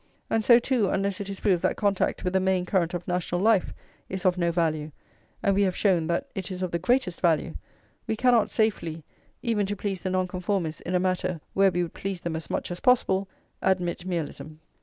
And 0.31 0.43
so, 0.43 0.57
too, 0.57 0.89
unless 0.89 1.21
it 1.21 1.29
is 1.29 1.39
proved 1.41 1.61
that 1.61 1.75
contact 1.77 2.23
with 2.23 2.33
the 2.33 2.39
main 2.39 2.65
current 2.65 2.95
of 2.95 3.07
national 3.07 3.39
life 3.39 3.71
is 4.09 4.25
of 4.25 4.35
no 4.35 4.51
value 4.51 4.91
(and 5.43 5.53
we 5.53 5.61
have 5.61 5.75
shown 5.75 6.07
that 6.07 6.25
it 6.33 6.49
is 6.49 6.63
of 6.63 6.71
the 6.71 6.79
greatest 6.79 7.21
value), 7.21 7.53
we 8.07 8.15
cannot 8.15 8.49
safely, 8.49 9.03
even 9.43 9.67
to 9.67 9.75
please 9.75 10.01
the 10.01 10.09
Nonconformists 10.09 10.81
in 10.81 10.95
a 10.95 10.99
matter 10.99 11.39
where 11.53 11.69
we 11.69 11.83
would 11.83 11.93
please 11.93 12.21
them 12.21 12.35
as 12.35 12.49
much 12.49 12.71
as 12.71 12.79
possible, 12.79 13.29
admit 13.61 14.03
Mialism. 14.03 14.59